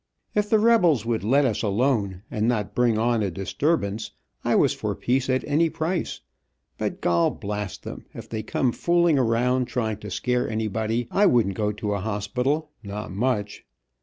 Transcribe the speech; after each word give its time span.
If 0.33 0.49
the 0.49 0.57
rebels 0.57 1.05
would 1.05 1.23
let 1.23 1.45
us 1.45 1.61
alone, 1.61 2.23
and 2.31 2.47
not 2.47 2.73
bring 2.73 2.97
on 2.97 3.21
a 3.21 3.29
disturbance, 3.29 4.09
I 4.43 4.55
was 4.55 4.73
for 4.73 4.95
peace 4.95 5.29
at 5.29 5.43
any 5.47 5.69
price, 5.69 6.21
but 6.79 7.01
gol 7.01 7.29
blast 7.29 7.83
them, 7.83 8.07
if 8.11 8.27
they 8.27 8.41
come 8.41 8.71
fooling 8.71 9.19
around 9.19 9.65
trying 9.65 9.97
to 9.97 10.09
scare 10.09 10.49
anybody, 10.49 11.07
I 11.11 11.27
wouldn't 11.27 11.53
go 11.53 11.71
to 11.73 11.93
a 11.93 11.99
hospital, 11.99 12.71
not 12.81 13.11
much. 13.11 13.63